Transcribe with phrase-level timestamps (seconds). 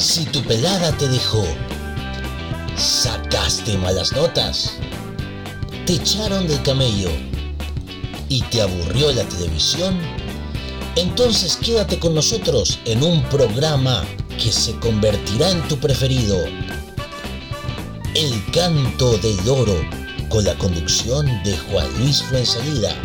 [0.00, 1.44] Si tu pelada te dejó,
[2.74, 4.72] sacaste malas notas,
[5.84, 7.10] te echaron del camello
[8.30, 10.00] y te aburrió la televisión,
[10.96, 14.02] entonces quédate con nosotros en un programa
[14.42, 16.38] que se convertirá en tu preferido.
[18.14, 19.76] El canto del oro
[20.30, 22.96] con la conducción de Juan Luis Fuensalida.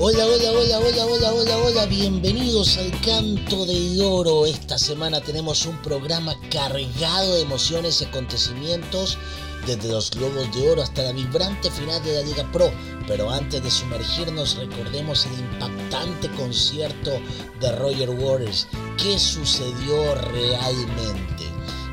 [0.00, 4.46] Hola, hola, hola, hola, hola, hola, hola, bienvenidos al Canto del Oro.
[4.46, 9.18] Esta semana tenemos un programa cargado de emociones y acontecimientos
[9.66, 12.70] desde los Globos de Oro hasta la vibrante final de la Liga Pro.
[13.08, 17.20] Pero antes de sumergirnos, recordemos el impactante concierto
[17.60, 18.68] de Roger Waters.
[19.02, 21.44] ¿Qué sucedió realmente?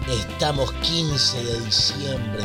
[0.08, 2.44] Estamos 15 de diciembre,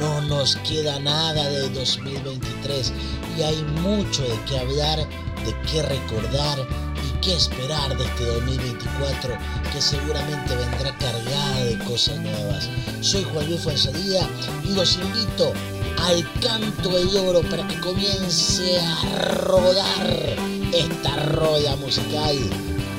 [0.00, 2.92] no nos queda nada de 2023
[3.36, 6.58] y hay mucho de qué hablar, de qué recordar
[7.04, 9.36] y qué esperar de este 2024
[9.70, 12.68] que seguramente vendrá cargada de cosas nuevas.
[13.02, 14.26] Soy Juan Luis Fuenzadilla
[14.64, 15.52] y los invito
[15.98, 20.36] al canto del oro para que comience a rodar
[20.72, 22.38] esta roda musical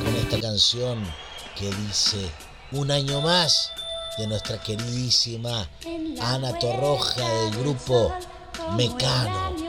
[0.03, 1.03] con esta canción
[1.57, 2.29] que dice
[2.71, 3.71] un año más
[4.17, 5.67] de nuestra queridísima
[6.21, 8.13] Ana Torroja del grupo
[8.75, 9.60] Mecano.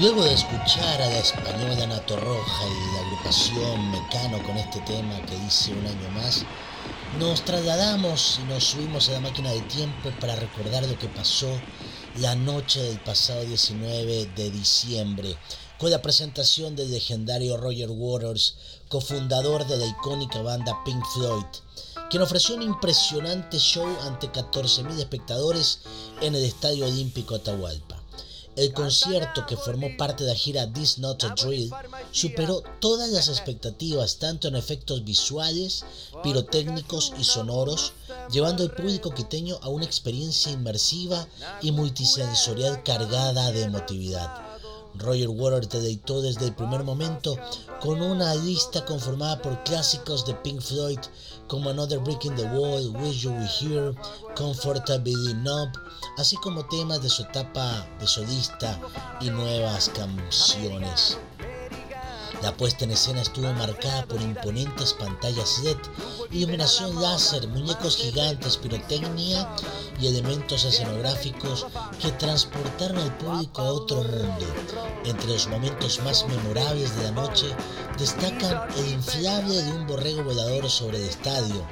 [0.00, 5.20] Luego de escuchar a la española Nato Roja y la agrupación Mecano con este tema
[5.26, 6.46] que hice un año más,
[7.18, 11.50] nos trasladamos y nos subimos a la máquina de tiempo para recordar lo que pasó
[12.16, 15.36] la noche del pasado 19 de diciembre
[15.76, 18.54] con la presentación del legendario Roger Waters,
[18.88, 21.44] cofundador de la icónica banda Pink Floyd,
[22.08, 25.80] quien ofreció un impresionante show ante 14.000 espectadores
[26.22, 27.99] en el Estadio Olímpico Atahualpa.
[28.56, 31.70] El concierto, que formó parte de la gira This Not a Drill,
[32.10, 35.84] superó todas las expectativas tanto en efectos visuales,
[36.22, 37.92] pirotécnicos y sonoros,
[38.30, 41.26] llevando al público quiteño a una experiencia inmersiva
[41.62, 44.49] y multisensorial cargada de emotividad.
[45.00, 47.36] Roger Waters deleitó desde el primer momento
[47.80, 50.98] con una lista conformada por clásicos de Pink Floyd
[51.48, 53.94] como Another Brick in the Wall, Wish You Were Here,
[54.36, 55.72] Comfortably Numb,
[56.18, 58.78] así como temas de su etapa de solista
[59.20, 61.18] y nuevas canciones.
[62.42, 65.76] La puesta en escena estuvo marcada por imponentes pantallas LED,
[66.30, 69.48] iluminación láser, muñecos gigantes, pirotecnia
[70.00, 71.66] y elementos escenográficos
[72.00, 74.46] que transportaron al público a otro mundo.
[75.04, 77.54] Entre los momentos más memorables de la noche
[77.98, 81.66] destacan el inflable de un borrego volador sobre el estadio.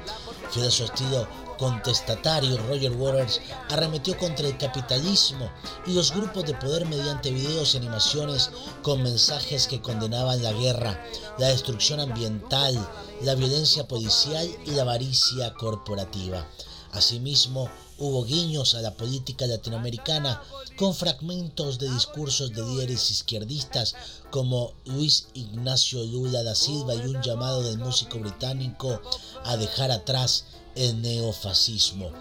[0.51, 1.27] Fiel a su estilo
[1.59, 5.51] contestatario, Roger Waters arremetió contra el capitalismo
[5.85, 8.49] y los grupos de poder mediante videos y animaciones
[8.81, 11.03] con mensajes que condenaban la guerra,
[11.37, 12.75] la destrucción ambiental,
[13.21, 16.47] la violencia policial y la avaricia corporativa.
[16.93, 17.69] Asimismo,
[17.99, 20.41] hubo guiños a la política latinoamericana
[20.77, 23.95] con fragmentos de discursos de líderes izquierdistas
[24.31, 29.01] como Luis Ignacio Lula da Silva y un llamado del músico británico
[29.43, 30.45] a dejar atrás
[30.75, 32.11] el neofascismo.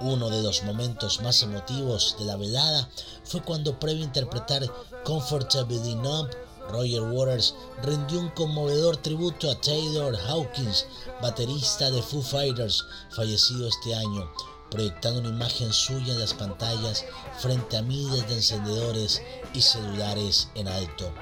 [0.00, 2.88] Uno de los momentos más emotivos de la velada
[3.24, 4.62] fue cuando previo a interpretar
[5.04, 6.30] Comfortably Numb,
[6.70, 10.86] Roger Waters rindió un conmovedor tributo a Taylor Hawkins,
[11.20, 14.30] baterista de Foo Fighters, fallecido este año,
[14.70, 17.04] proyectando una imagen suya en las pantallas
[17.38, 19.20] frente a miles de encendedores
[19.52, 21.12] y celulares en alto.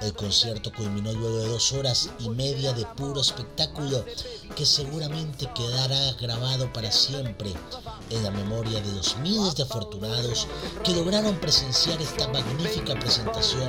[0.00, 4.04] El concierto culminó luego de dos horas y media de puro espectáculo
[4.56, 7.52] que seguramente quedará grabado para siempre
[8.08, 10.46] en la memoria de los miles de afortunados
[10.82, 13.68] que lograron presenciar esta magnífica presentación.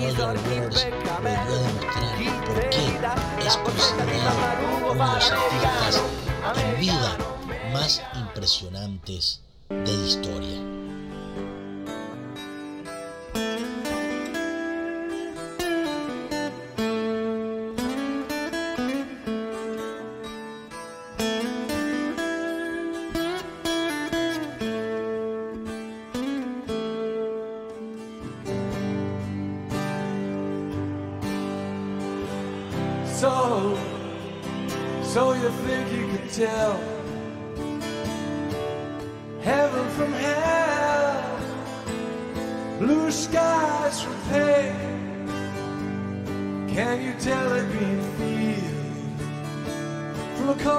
[0.00, 0.86] Roger Waters
[1.22, 6.02] volvió a demostrar por qué es considerado uno de los artistas
[6.56, 7.16] en vida
[7.72, 10.85] más impresionantes de la historia.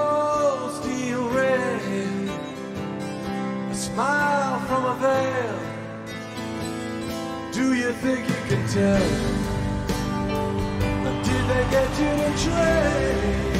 [0.07, 2.29] Cold steel rain?
[3.71, 5.59] A smile from a veil.
[7.57, 9.09] Do you think you can tell?
[11.07, 13.57] Or Did they get you to trade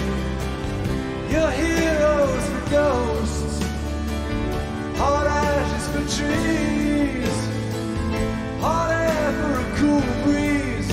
[1.36, 3.56] your heroes for ghosts,
[5.02, 7.38] hot ashes for trees,
[8.66, 10.92] hot air for a cool breeze,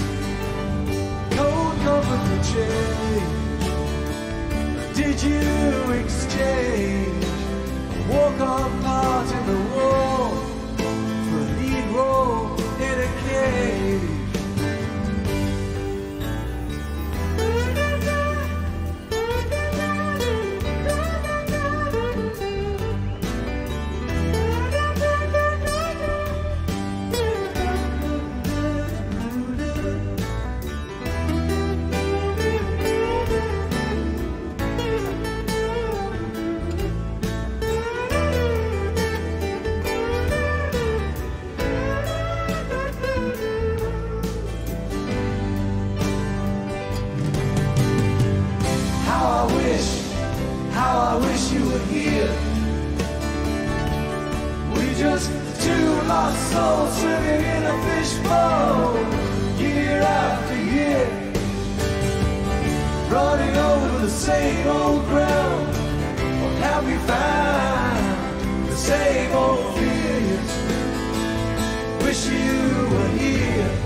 [1.37, 3.34] cold comfort for change?
[5.05, 10.31] Did you exchange a walk-on part in the war
[11.29, 13.74] for a lead role in a cage?
[56.25, 58.95] Lost souls swimming in a fishbowl,
[59.59, 61.07] year after year,
[63.11, 65.67] running over the same old ground.
[66.41, 68.69] What have we found?
[68.71, 70.51] The same old fears.
[72.05, 72.59] Wish you
[72.93, 73.84] were here.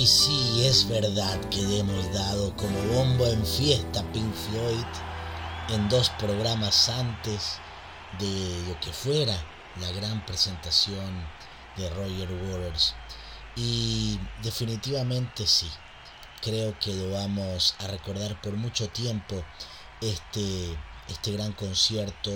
[0.00, 4.86] Y sí, es verdad que le hemos dado como bombo en fiesta Pink Floyd
[5.68, 7.58] en dos programas antes
[8.18, 9.36] de lo que fuera
[9.78, 11.22] la gran presentación
[11.76, 12.94] de Roger Waters.
[13.56, 15.70] Y definitivamente sí,
[16.40, 19.44] creo que lo vamos a recordar por mucho tiempo
[20.00, 20.78] este,
[21.08, 22.30] este gran concierto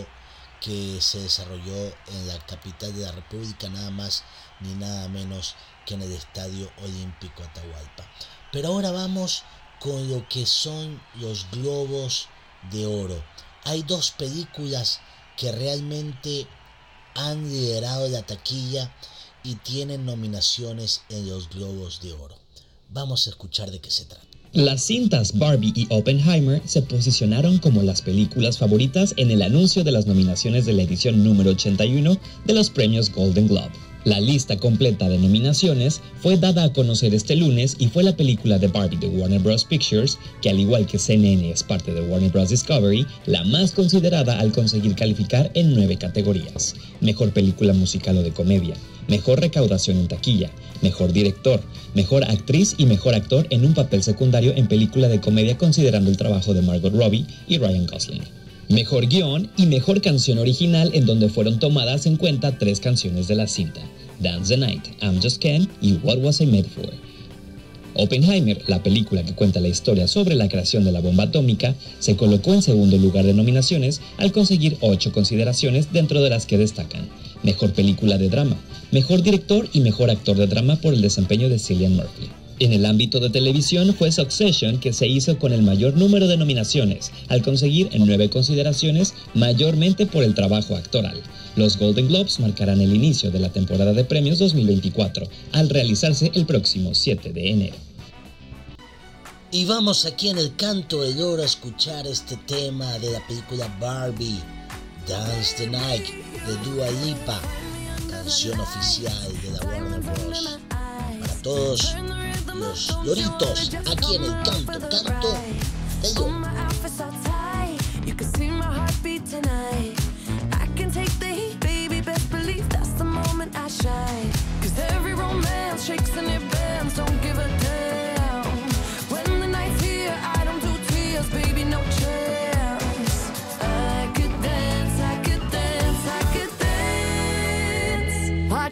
[0.61, 4.25] que se desarrolló en la capital de la República, nada más
[4.61, 5.55] ni nada menos
[5.87, 8.09] que en el Estadio Olímpico Atahualpa.
[8.53, 9.43] Pero ahora vamos
[9.81, 12.29] con lo que son los globos
[12.71, 13.23] de oro.
[13.65, 15.01] Hay dos películas
[15.37, 16.47] que realmente
[17.15, 18.95] han liderado la taquilla
[19.43, 22.37] y tienen nominaciones en los globos de oro.
[22.89, 24.34] Vamos a escuchar de qué se trata.
[24.55, 29.91] Las cintas Barbie y Oppenheimer se posicionaron como las películas favoritas en el anuncio de
[29.91, 33.73] las nominaciones de la edición número 81 de los premios Golden Globe.
[34.05, 38.61] La lista completa de nominaciones fue dada a conocer este lunes y fue la película
[38.61, 39.65] de Barbie de Warner Bros.
[39.65, 42.51] Pictures, que al igual que CNN es parte de Warner Bros.
[42.51, 46.77] Discovery, la más considerada al conseguir calificar en nueve categorías.
[47.01, 48.77] Mejor película musical o de comedia,
[49.09, 50.51] mejor recaudación en taquilla,
[50.83, 51.61] mejor director,
[51.95, 56.17] mejor actriz y mejor actor en un papel secundario en película de comedia considerando el
[56.17, 58.23] trabajo de Margot Robbie y Ryan Gosling.
[58.69, 63.35] Mejor guion y mejor canción original en donde fueron tomadas en cuenta tres canciones de
[63.35, 63.81] la cinta,
[64.21, 66.91] Dance the Night, I'm Just Ken y What Was I Made For.
[67.97, 72.17] Oppenheimer, la película que cuenta la historia sobre la creación de la bomba atómica, se
[72.17, 77.09] colocó en segundo lugar de nominaciones al conseguir ocho consideraciones dentro de las que destacan
[77.45, 78.57] Mejor película de drama,
[78.91, 82.31] Mejor director y Mejor actor de drama por el desempeño de Cillian Murphy.
[82.61, 86.37] En el ámbito de televisión fue Succession que se hizo con el mayor número de
[86.37, 91.21] nominaciones, al conseguir en nueve consideraciones, mayormente por el trabajo actoral.
[91.57, 96.47] Los Golden Globes marcarán el inicio de la temporada de premios 2024, al realizarse el
[96.47, 97.77] próximo 7 de enero.
[99.51, 103.67] Y vamos aquí en el canto del oro a escuchar este tema de la película
[103.81, 104.41] Barbie,
[105.07, 106.09] Dance the Night,
[106.47, 107.39] de Dua Lipa,
[108.11, 110.59] canción oficial de la Warner Bros.
[111.21, 111.95] Para todos
[112.55, 115.39] los loritos, aquí en el canto, canto
[116.01, 116.15] del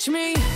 [0.04, 0.09] dance.
[0.09, 0.51] Watch me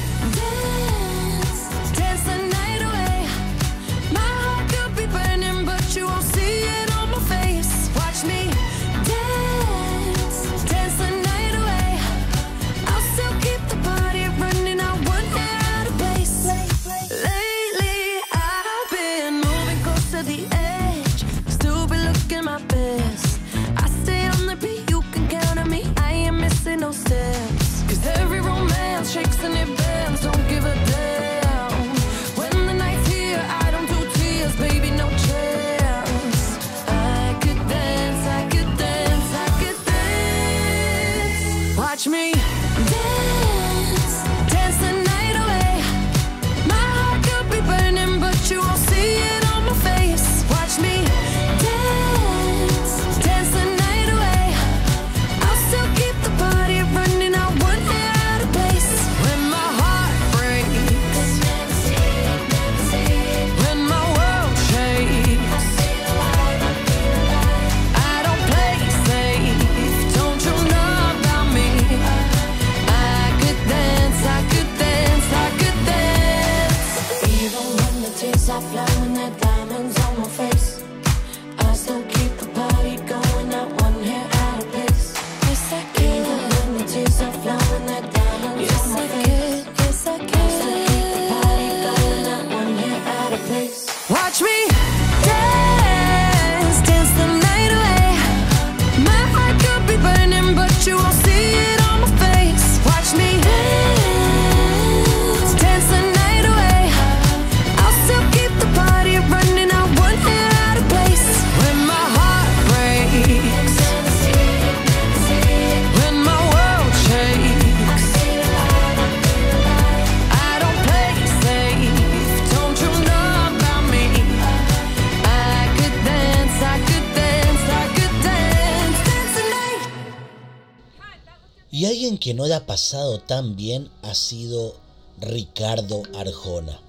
[131.71, 134.75] Y alguien que no le ha pasado tan bien ha sido
[135.21, 136.81] Ricardo Arjona.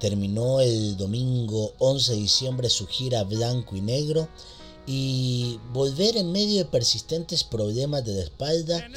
[0.00, 4.28] terminó el domingo 11 de diciembre su gira blanco y negro
[4.86, 8.88] y volver en medio de persistentes problemas de la espalda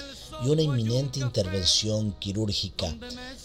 [0.43, 2.95] y una inminente intervención quirúrgica.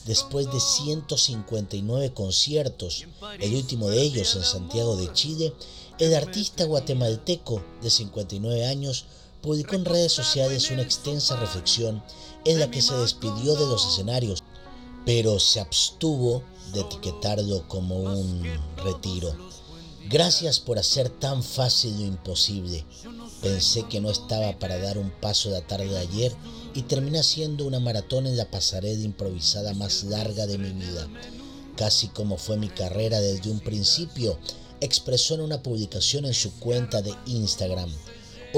[0.05, 3.05] Después de 159 conciertos,
[3.41, 5.53] el último de ellos en Santiago de Chile,
[5.99, 9.07] el artista guatemalteco de 59 años
[9.47, 12.03] publicó en redes sociales una extensa reflexión
[12.45, 14.43] en la que se despidió de los escenarios,
[15.05, 18.43] pero se abstuvo de etiquetarlo como un
[18.79, 19.33] retiro.
[20.11, 22.85] Gracias por hacer tan fácil lo imposible.
[23.41, 26.35] Pensé que no estaba para dar un paso la tarde de ayer
[26.75, 31.07] y terminé haciendo una maratón en la pasarela improvisada más larga de mi vida.
[31.77, 34.41] Casi como fue mi carrera desde un principio,
[34.81, 37.93] expresó en una publicación en su cuenta de Instagram.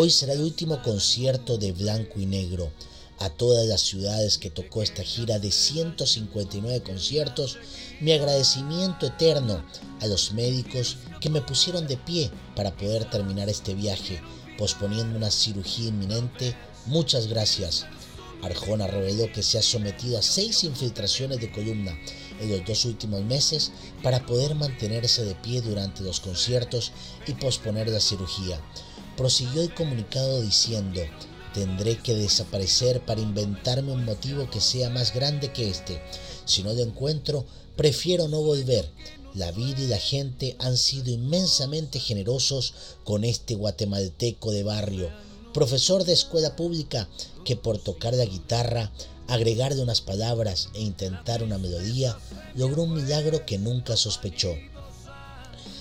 [0.01, 2.71] Hoy será el último concierto de Blanco y Negro.
[3.19, 7.59] A todas las ciudades que tocó esta gira de 159 conciertos,
[7.99, 9.61] mi agradecimiento eterno
[10.01, 14.23] a los médicos que me pusieron de pie para poder terminar este viaje,
[14.57, 16.55] posponiendo una cirugía inminente.
[16.87, 17.85] Muchas gracias.
[18.45, 21.99] Arjona reveló que se ha sometido a seis infiltraciones de columna
[22.41, 26.93] en los dos últimos meses para poder mantenerse de pie durante los conciertos
[27.27, 28.61] y posponer la cirugía.
[29.19, 31.01] Prosiguió el comunicado diciendo,
[31.53, 36.01] tendré que desaparecer para inventarme un motivo que sea más grande que este.
[36.45, 38.89] Si no lo encuentro, prefiero no volver.
[39.35, 45.11] La vida y la gente han sido inmensamente generosos con este guatemalteco de barrio,
[45.53, 47.09] profesor de escuela pública
[47.45, 48.93] que por tocar la guitarra,
[49.27, 52.17] agregarle unas palabras e intentar una melodía,
[52.55, 54.55] logró un milagro que nunca sospechó.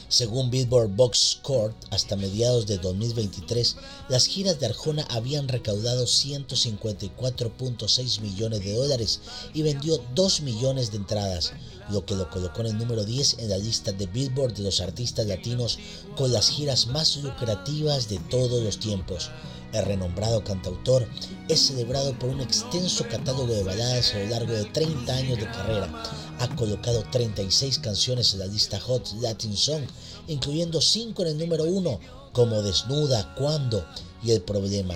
[0.09, 3.75] Según Billboard Box Score, hasta mediados de 2023,
[4.07, 9.19] las giras de Arjona habían recaudado 154.6 millones de dólares
[9.53, 11.51] y vendió 2 millones de entradas,
[11.89, 14.79] lo que lo colocó en el número 10 en la lista de Billboard de los
[14.79, 15.77] artistas latinos
[16.15, 19.29] con las giras más lucrativas de todos los tiempos.
[19.73, 21.07] El renombrado cantautor
[21.49, 25.45] es celebrado por un extenso catálogo de baladas a lo largo de 30 años de
[25.45, 26.03] carrera.
[26.39, 29.83] Ha colocado 36 canciones en la lista Hot Latin Song,
[30.27, 31.99] incluyendo 5 en el número 1,
[32.31, 33.85] como Desnuda, Cuando
[34.23, 34.95] y El Problema.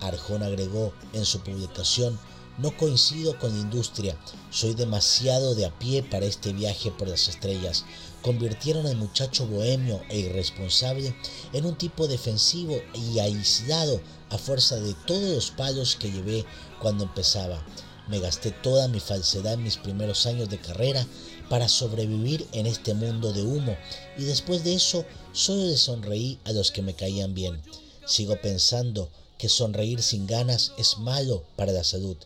[0.00, 2.18] Arjona agregó en su publicación,
[2.58, 4.16] no coincido con la industria,
[4.50, 7.84] soy demasiado de a pie para este viaje por las estrellas.
[8.22, 11.14] Convirtieron al muchacho bohemio e irresponsable
[11.52, 16.46] en un tipo defensivo y aislado a fuerza de todos los palos que llevé
[16.80, 17.62] cuando empezaba.
[18.08, 21.06] Me gasté toda mi falsedad en mis primeros años de carrera
[21.50, 23.76] para sobrevivir en este mundo de humo
[24.16, 27.60] y después de eso solo le sonreí a los que me caían bien.
[28.06, 32.16] Sigo pensando que sonreír sin ganas es malo para la salud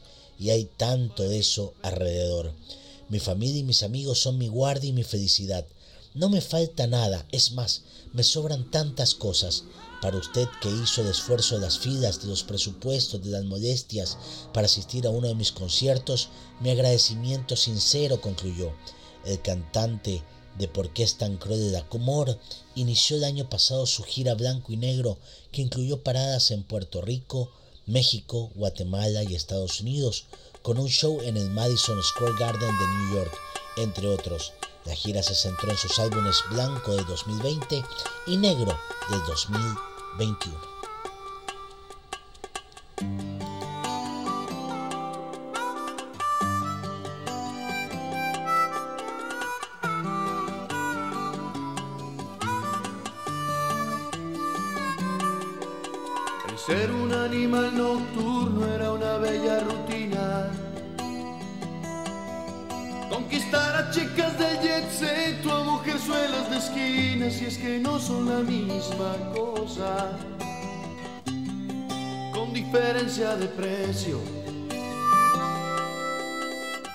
[0.41, 2.53] y hay tanto de eso alrededor.
[3.11, 5.67] Mi familia y mis amigos son mi guardia y mi felicidad.
[6.15, 7.83] No me falta nada, es más,
[8.15, 9.65] me sobran tantas cosas.
[10.01, 14.17] Para usted que hizo el esfuerzo de las filas, de los presupuestos, de las molestias
[14.55, 18.73] para asistir a uno de mis conciertos, mi agradecimiento sincero concluyó.
[19.27, 20.23] El cantante
[20.59, 22.39] de Por qué es tan cruel el amor
[22.75, 25.19] inició el año pasado su gira blanco y negro
[25.53, 27.51] que incluyó paradas en Puerto Rico,
[27.87, 30.25] México, Guatemala y Estados Unidos,
[30.63, 33.33] con un show en el Madison Square Garden de New York,
[33.77, 34.53] entre otros.
[34.85, 37.85] La gira se centró en sus álbumes Blanco de 2020
[38.27, 38.79] y Negro
[39.11, 40.70] de 2021.
[56.67, 60.51] Ser un animal nocturno era una bella rutina.
[63.09, 67.99] Conquistar a chicas del jet set o a mujerzuelas de esquina, si es que no
[67.99, 70.19] son la misma cosa.
[72.35, 74.19] Con diferencia de precio.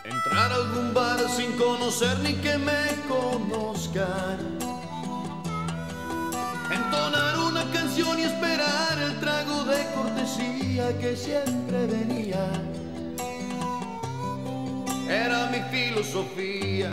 [0.03, 4.37] Entrar a algún bar sin conocer ni que me conozcan.
[6.71, 7.34] Entonar
[7.97, 12.45] y esperar el trago de cortesía que siempre venía.
[15.09, 16.91] Era mi filosofía.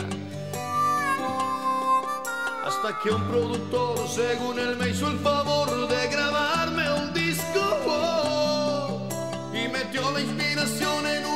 [2.64, 9.08] Hasta que un productor, según él, me hizo el favor de grabarme un disco.
[9.52, 11.31] y metió la inspiración en una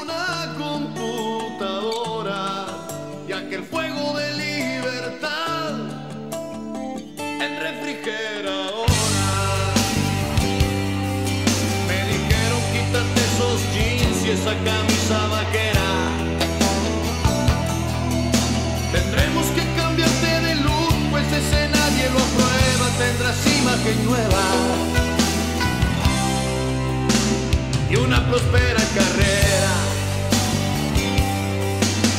[14.47, 15.91] hermosa camisa vaquera.
[18.93, 24.45] Tendremos que cambiarte de look, pues ese nadie lo aprueba, tendrás imagen nueva.
[27.91, 29.75] Y una próspera carrera,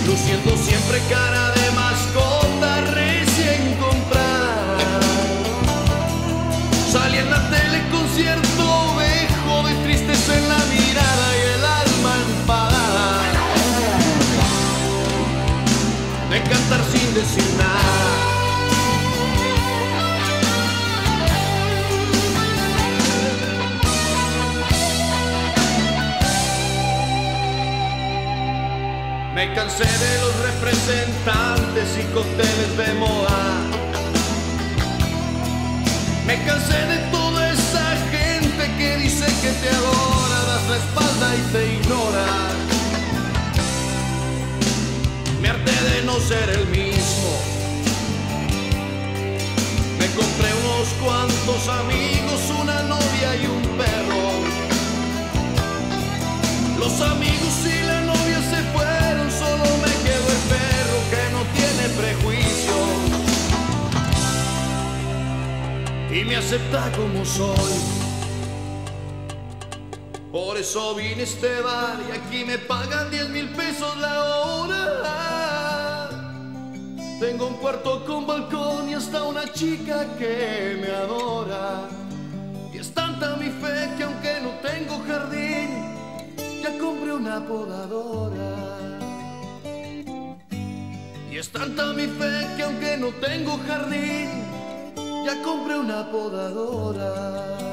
[0.06, 4.78] luciendo siempre cara de mascota recién comprada.
[6.92, 8.57] Salí en la tele concierto
[17.18, 17.24] Me
[29.56, 33.62] cansé de los representantes y cócteles de moda.
[36.28, 41.42] Me cansé de toda esa gente que dice que te adora, das la espalda y
[41.52, 42.28] te ignora.
[45.42, 46.66] Me harté de no ser el
[50.00, 54.26] Me compré unos cuantos amigos, una novia y un perro.
[56.80, 61.84] Los amigos y la novia se fueron, solo me quedó el perro que no tiene
[62.02, 62.88] prejuicios
[66.12, 67.98] y me acepta como soy.
[70.32, 75.57] Por eso vine a este bar y aquí me pagan 10 mil pesos la hora.
[77.20, 81.90] Tengo un cuarto con balcón y hasta una chica que me adora.
[82.72, 85.68] Y es tanta mi fe que aunque no tengo jardín,
[86.62, 88.88] ya compré una podadora.
[91.32, 94.30] Y es tanta mi fe que aunque no tengo jardín,
[95.26, 97.67] ya compré una podadora.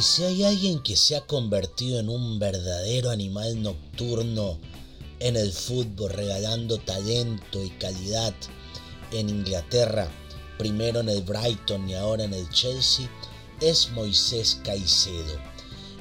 [0.00, 4.58] Y si hay alguien que se ha convertido en un verdadero animal nocturno
[5.18, 8.32] en el fútbol, regalando talento y calidad
[9.12, 10.10] en Inglaterra,
[10.56, 13.10] primero en el Brighton y ahora en el Chelsea,
[13.60, 15.38] es Moisés Caicedo,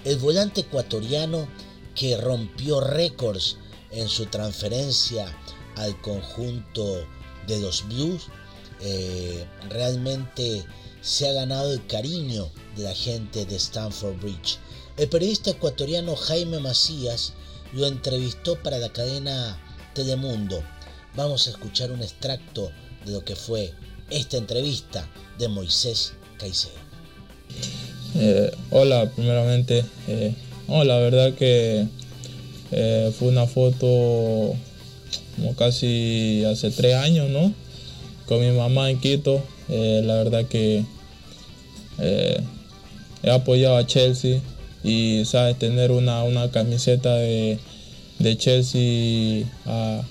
[0.05, 1.49] el volante ecuatoriano
[1.93, 3.57] que rompió récords
[3.91, 5.25] en su transferencia
[5.75, 7.05] al conjunto
[7.47, 8.27] de los Blues.
[8.79, 10.63] Eh, realmente
[11.01, 14.57] se ha ganado el cariño la gente de Stamford Bridge.
[14.97, 17.33] El periodista ecuatoriano Jaime Macías
[17.73, 19.57] lo entrevistó para la cadena
[19.93, 20.61] Telemundo.
[21.15, 22.71] Vamos a escuchar un extracto
[23.05, 23.73] de lo que fue
[24.09, 26.73] esta entrevista de Moisés Caicedo.
[28.15, 29.85] Eh, hola, primeramente.
[30.07, 30.33] eh,
[30.67, 31.87] no, la verdad que
[32.71, 34.55] eh, fue una foto
[35.35, 37.53] como casi hace tres años, ¿no?
[38.27, 39.41] Con mi mamá en Quito.
[39.67, 40.83] La verdad que
[43.23, 44.39] he apoyado a Chelsea
[44.83, 45.57] y, ¿sabes?
[45.57, 47.57] Tener una, una camiseta de,
[48.19, 50.01] de Chelsea a,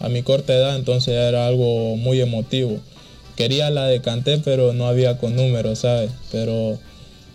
[0.00, 2.78] a mi corta edad, entonces era algo muy emotivo.
[3.36, 6.10] Quería la de Canté, pero no había con números, ¿sabes?
[6.32, 6.78] Pero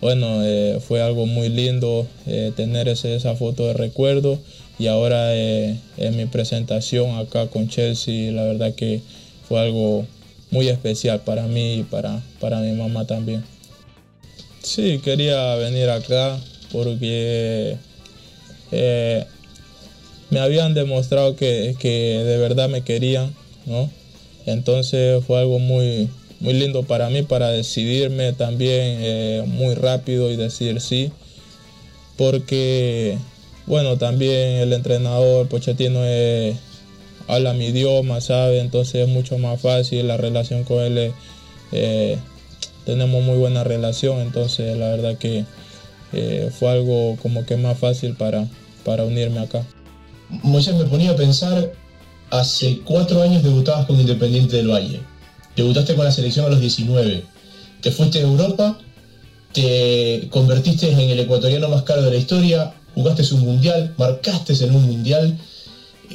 [0.01, 4.37] bueno, eh, fue algo muy lindo eh, tener ese- esa foto de recuerdo
[4.77, 9.01] y ahora eh, en mi presentación acá con Chelsea, la verdad que
[9.47, 10.05] fue algo
[10.51, 13.43] muy especial para mí y para, para mi mamá también.
[14.65, 16.39] Sí, quería venir acá
[16.71, 17.77] porque
[18.71, 19.25] eh,
[20.31, 23.31] me habían demostrado que, que de verdad me querían,
[23.67, 23.91] ¿no?
[24.47, 30.35] Entonces fue algo muy, muy lindo para mí, para decidirme también eh, muy rápido y
[30.35, 31.11] decir sí,
[32.17, 33.19] porque,
[33.67, 36.57] bueno, también el entrenador Pochettino eh,
[37.27, 38.61] habla mi idioma, ¿sabe?
[38.61, 41.13] Entonces es mucho más fácil, la relación con él,
[42.85, 45.45] tenemos muy buena relación, entonces la verdad que
[46.13, 48.47] eh, fue algo como que más fácil para,
[48.83, 49.65] para unirme acá.
[50.43, 51.73] Moisés me ponía a pensar,
[52.29, 55.01] hace cuatro años debutabas con Independiente del Valle.
[55.55, 57.23] Debutaste con la selección a los 19.
[57.81, 58.77] Te fuiste a Europa,
[59.51, 64.75] te convertiste en el ecuatoriano más caro de la historia, jugaste un mundial, marcaste en
[64.75, 65.37] un mundial.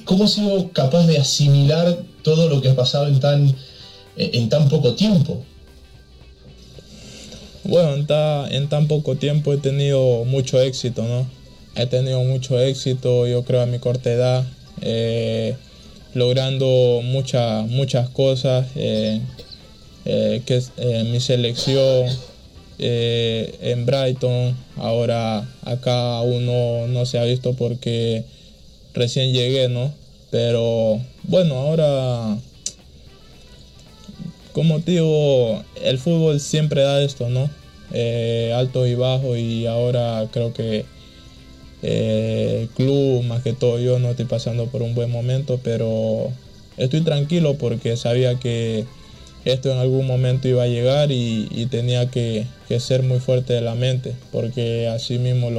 [0.04, 3.54] ¿Cómo has sido capaz de asimilar todo lo que has pasado en tan,
[4.16, 5.44] en tan poco tiempo?
[7.64, 11.26] Bueno, en, ta- en tan poco tiempo he tenido mucho éxito, ¿no?
[11.76, 14.44] He tenido mucho éxito, yo creo, a mi corta edad,
[14.80, 15.54] eh,
[16.14, 19.20] logrando muchas muchas cosas, eh,
[20.04, 20.72] eh, que es
[21.06, 22.06] mi selección
[22.82, 28.24] en Brighton, ahora acá aún no, no se ha visto porque
[28.94, 29.92] recién llegué, ¿no?
[30.30, 32.38] Pero bueno, ahora
[34.52, 37.50] como te digo, el fútbol siempre da esto, ¿no?
[37.92, 40.84] Eh, altos y bajos y ahora creo que
[41.82, 46.30] eh, el club, más que todo yo, no estoy pasando por un buen momento, pero
[46.76, 48.84] estoy tranquilo porque sabía que
[49.44, 52.46] esto en algún momento iba a llegar y, tenía que,
[52.78, 55.50] ser muy fuerte de la mente, porque así mismo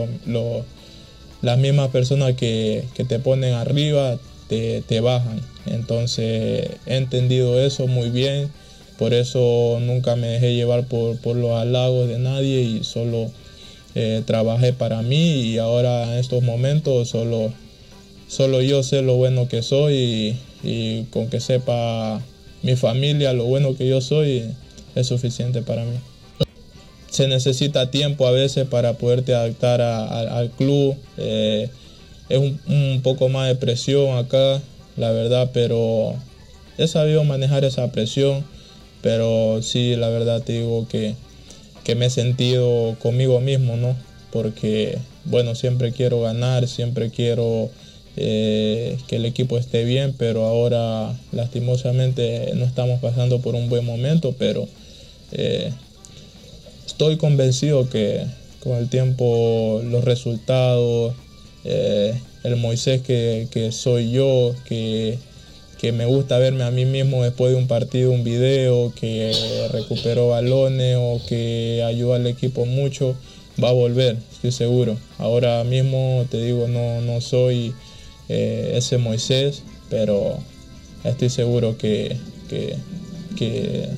[1.41, 5.41] las mismas personas que, te ponen arriba te bajan.
[5.65, 8.51] Entonces he entendido eso muy bien,
[9.01, 13.31] por eso nunca me dejé llevar por, los halagos de nadie y solo
[13.95, 17.51] eh, trabajé para mí y ahora en estos momentos solo,
[18.27, 22.21] solo yo sé lo bueno que soy y, con que sepa
[22.61, 24.43] mi familia lo bueno que yo soy
[24.93, 25.97] es suficiente para mí
[27.09, 30.95] se necesita tiempo a veces para poderte adaptar al club.
[31.17, 31.69] eh,
[32.29, 34.61] es un poco más de presión acá,
[34.95, 36.13] la verdad, pero
[36.77, 38.45] he sabido manejar esa presión.
[39.01, 41.15] Pero sí, la verdad te digo que,
[41.83, 43.95] que me he sentido conmigo mismo, ¿no?
[44.31, 47.69] Porque, bueno, siempre quiero ganar, siempre quiero
[48.17, 53.85] eh, que el equipo esté bien, pero ahora lastimosamente no estamos pasando por un buen
[53.85, 54.67] momento, pero
[55.31, 55.71] eh,
[56.85, 58.25] estoy convencido que
[58.61, 61.13] con el tiempo los resultados,
[61.63, 65.17] eh, el Moisés que, que soy yo, que,
[65.81, 69.33] que me gusta verme a mí mismo después de un partido, un video, que
[69.71, 73.15] recupero balones o que ayuda al equipo mucho,
[73.61, 74.95] va a volver, estoy seguro.
[75.17, 77.73] Ahora mismo te digo, no, no soy
[78.29, 80.37] eh, ese Moisés, pero
[81.03, 82.15] estoy seguro que,
[82.47, 83.89] que,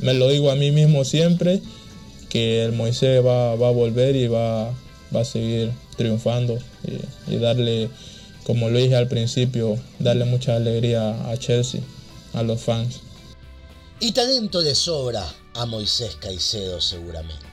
[0.00, 1.60] me lo digo a mí mismo siempre
[2.30, 4.70] que el Moisés va, va a volver y va,
[5.14, 6.56] va a seguir triunfando
[7.28, 7.90] y darle,
[8.46, 11.80] como lo dije al principio, darle mucha alegría a Chelsea,
[12.32, 13.00] a los fans.
[13.98, 17.44] Y talento de sobra a Moisés Caicedo seguramente.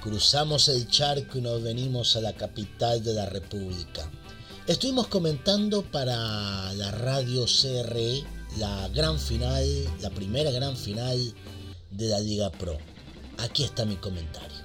[0.00, 4.10] Cruzamos el charco y nos venimos a la capital de la República.
[4.66, 8.24] Estuvimos comentando para la radio CRE
[8.58, 9.66] la gran final,
[10.00, 11.34] la primera gran final
[11.90, 12.78] de la Liga Pro.
[13.36, 14.64] Aquí está mi comentario.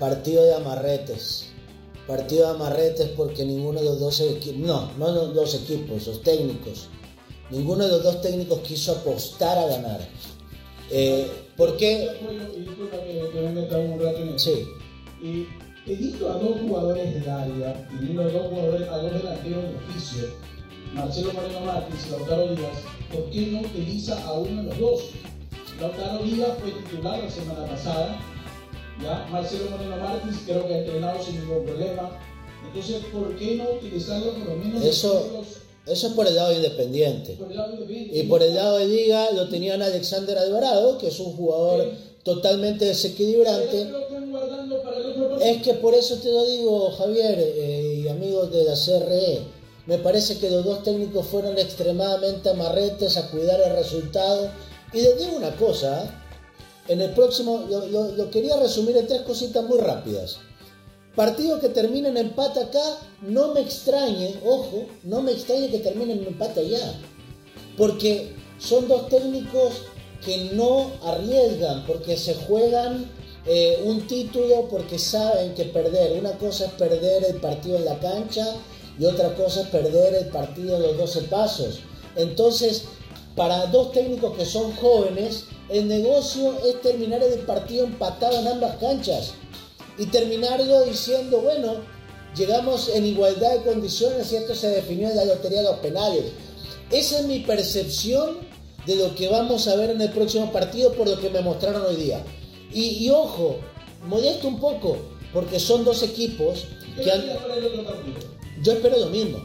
[0.00, 1.53] Partido de amarretes.
[2.06, 6.22] Partido de amarretes porque ninguno de los dos equipos, no, no los dos equipos, los
[6.22, 6.88] técnicos,
[7.50, 10.00] ninguno de los dos técnicos quiso apostar a ganar.
[10.90, 12.08] Eh, ¿Por qué?
[14.34, 14.38] Y.
[14.38, 14.66] Sí,
[15.22, 15.46] Y
[15.86, 20.28] teniendo a dos jugadores del área, teniendo a dos jugadores, a dos delanteros de oficio,
[20.94, 22.78] Marcelo Moreno Martins y Lautaro Díaz,
[23.12, 25.00] ¿por qué no utiliza a uno de los dos?
[25.80, 28.20] Lautaro Díaz fue titular la semana pasada,
[29.04, 29.26] ¿ya?
[29.30, 32.18] Marcelo Moreno Martins creo que ha entrenado sin ningún problema.
[32.66, 36.52] Entonces, ¿por qué no utilizarlo por lo menos Eso- los- eso es por el lado
[36.52, 37.34] independiente.
[37.34, 38.18] por el lado independiente?
[38.18, 41.92] Y por el lado de Liga lo tenían Alexander Alvarado, que es un jugador
[42.24, 43.86] totalmente desequilibrante.
[45.40, 49.40] Es que por eso te lo digo, Javier eh, y amigos de la CRE.
[49.86, 54.48] Me parece que los dos técnicos fueron extremadamente amarretes a cuidar el resultado.
[54.94, 56.08] Y les digo una cosa, ¿eh?
[56.88, 60.38] En el próximo, lo, quería resumir en tres cositas muy rápidas.
[61.16, 66.12] Partido que termine en empate acá, no me extrañe, ojo, no me extrañe que termine
[66.14, 67.00] en empate allá.
[67.76, 69.72] Porque son dos técnicos
[70.24, 73.10] que no arriesgan, porque se juegan
[73.46, 76.18] eh, un título porque saben que perder.
[76.18, 78.46] Una cosa es perder el partido en la cancha
[78.98, 81.80] y otra cosa es perder el partido de los 12 pasos.
[82.16, 82.84] Entonces,
[83.36, 88.76] para dos técnicos que son jóvenes, el negocio es terminar el partido empatado en ambas
[88.76, 89.34] canchas
[89.98, 91.76] y terminarlo diciendo, bueno,
[92.36, 96.24] llegamos en igualdad de condiciones y esto se definió en la lotería de los penales.
[96.90, 98.38] Esa es mi percepción
[98.86, 101.82] de lo que vamos a ver en el próximo partido por lo que me mostraron
[101.86, 102.22] hoy día.
[102.72, 103.56] Y, y ojo,
[104.06, 104.98] molesto un poco,
[105.32, 106.66] porque son dos equipos
[106.96, 108.16] ¿Qué que han, sería para el otro partido?
[108.62, 109.38] yo espero lo mismo.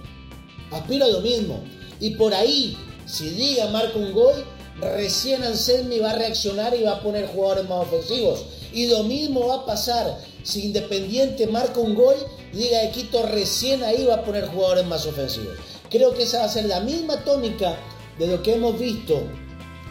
[0.71, 1.63] Aspiro a lo mismo.
[1.99, 2.78] Y por ahí,
[3.09, 4.45] si Liga marca un gol,
[4.79, 8.45] recién Anselmi va a reaccionar y va a poner jugadores más ofensivos.
[8.71, 10.19] Y lo mismo va a pasar.
[10.43, 12.15] Si Independiente marca un gol,
[12.53, 15.57] Liga de Quito recién ahí va a poner jugadores más ofensivos.
[15.89, 17.75] Creo que esa va a ser la misma tónica
[18.17, 19.21] de lo que hemos visto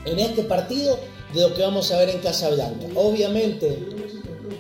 [0.05, 0.99] en este partido,
[1.35, 2.87] de lo que vamos a ver en Casablanca.
[2.95, 3.79] Obviamente,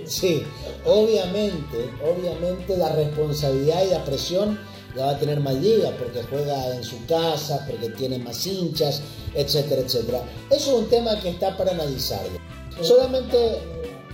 [0.08, 0.42] Sí,
[0.86, 4.58] obviamente, obviamente la responsabilidad y la presión
[4.96, 9.02] ya va a tener más ligas porque juega en su casa, porque tiene más hinchas,
[9.34, 10.22] etcétera, etcétera.
[10.50, 12.38] Eso es un tema que está para analizarlo.
[12.80, 13.58] Solamente,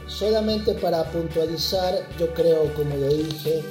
[0.07, 3.63] solamente para puntualizar, yo creo, como lo dije,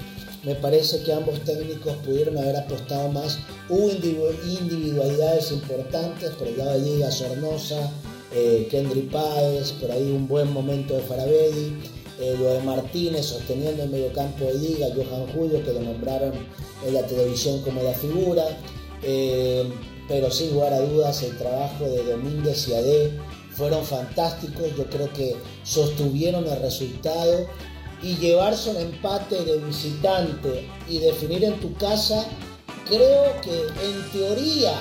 [0.44, 3.40] me parece que ambos técnicos pudieron haber apostado más.
[3.70, 7.92] Hubo individualidades importantes, por el lado de Liga Sornosa,
[8.34, 11.78] eh, Kendry Páez, por ahí un buen momento de Farabelli
[12.20, 16.34] eh, lo de Martínez sosteniendo el mediocampo de liga, Johan Julio, que lo nombraron
[16.86, 18.44] en la televisión como la figura,
[19.02, 19.68] eh,
[20.08, 23.20] pero sin lugar a dudas el trabajo de Domínguez y Ade
[23.56, 27.48] fueron fantásticos, yo creo que sostuvieron el resultado.
[28.02, 32.26] Y llevarse un empate de visitante y definir en tu casa,
[32.86, 34.74] creo que en teoría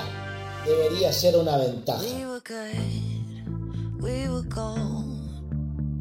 [0.65, 2.03] debería ser una ventaja.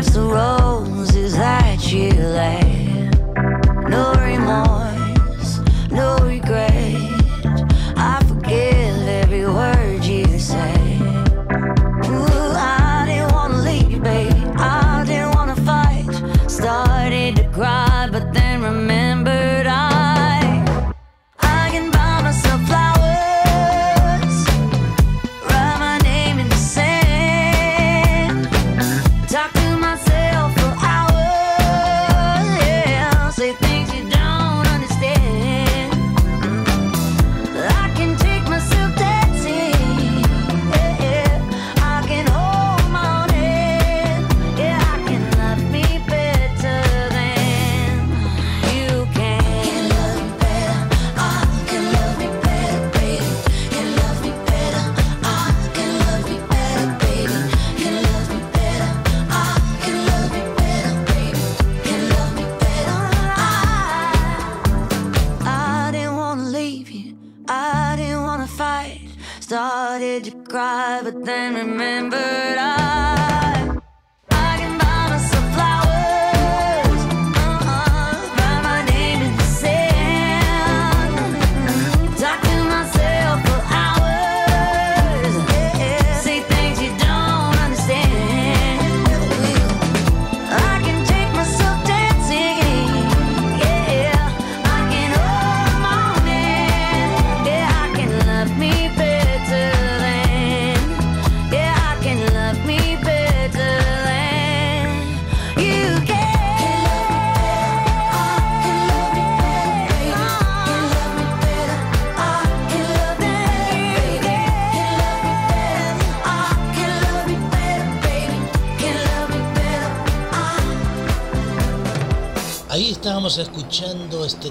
[0.00, 2.59] life's the roses that you left.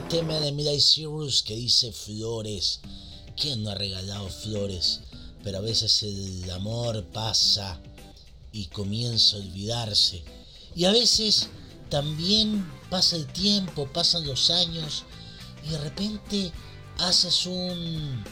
[0.08, 2.80] tema de Midnight Cyrus que dice flores.
[3.36, 5.02] ¿Quién no ha regalado flores?
[5.44, 7.80] Pero a veces el amor pasa
[8.52, 10.24] y comienza a olvidarse.
[10.76, 11.50] Y a veces
[11.90, 15.04] también pasa el tiempo, pasan los años
[15.68, 16.52] y de repente
[16.98, 18.24] haces un,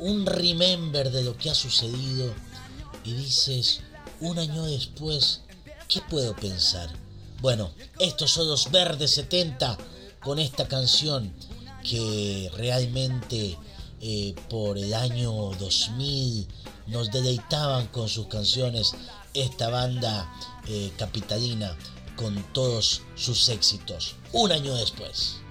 [0.00, 2.34] un remember de lo que ha sucedido
[3.04, 3.80] y dices,
[4.20, 5.40] un año después,
[5.88, 6.90] ¿qué puedo pensar?
[7.40, 9.78] Bueno, estos son los verdes 70
[10.24, 11.32] con esta canción
[11.88, 13.58] que realmente
[14.00, 16.46] eh, por el año 2000
[16.86, 18.92] nos deleitaban con sus canciones
[19.34, 20.32] esta banda
[20.66, 21.76] eh, capitalina
[22.16, 25.43] con todos sus éxitos un año después.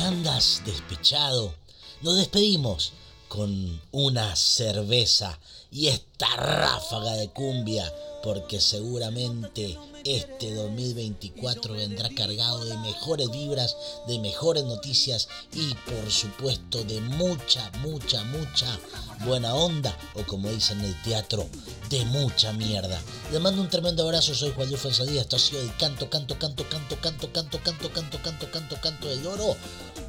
[0.00, 1.54] Andas despechado,
[2.02, 2.92] nos despedimos
[3.28, 5.38] con una cerveza
[5.70, 13.76] y esta ráfaga de cumbia, porque seguramente este 2024 vendrá cargado de mejores vibras,
[14.06, 18.78] de mejores noticias y por supuesto de mucha, mucha, mucha
[19.24, 21.48] buena onda o como dicen en el teatro,
[21.90, 23.00] de mucha mierda.
[23.32, 26.38] Les mando un tremendo abrazo, soy Juan Luis Fonsadía, esto ha sido el canto, canto,
[26.38, 29.56] canto, canto, canto, canto, canto, canto, canto, canto, canto del oro.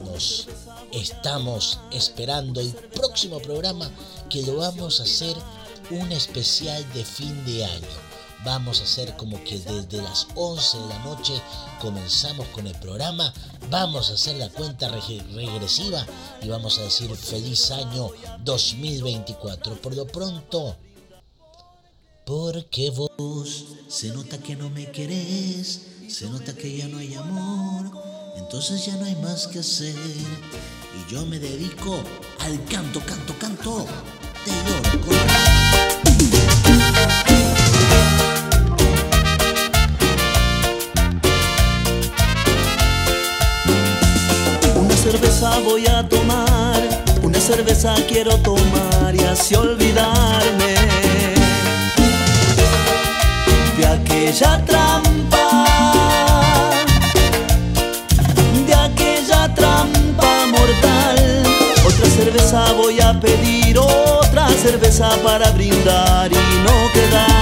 [0.06, 0.48] Nos
[0.92, 3.90] estamos esperando el próximo programa
[4.30, 5.36] que lo vamos a hacer
[5.92, 8.10] un especial de fin de año.
[8.46, 11.34] Vamos a hacer como que desde las 11 de la noche
[11.82, 13.34] comenzamos con el programa.
[13.70, 16.06] Vamos a hacer la cuenta reg- regresiva
[16.42, 18.10] y vamos a decir feliz año
[18.46, 19.82] 2024.
[19.82, 20.78] Por lo pronto,
[22.30, 27.90] porque vos se nota que no me querés, se nota que ya no hay amor,
[28.38, 29.96] entonces ya no hay más que hacer.
[29.96, 31.98] Y yo me dedico
[32.42, 33.86] al canto, canto, canto oro.
[35.08, 35.20] Con-
[44.86, 50.99] Una cerveza voy a tomar, una cerveza quiero tomar y así olvidarme
[53.80, 55.64] de aquella trampa,
[58.68, 61.18] de aquella trampa mortal.
[61.88, 67.40] Otra cerveza voy a pedir, otra cerveza para brindar y no quedar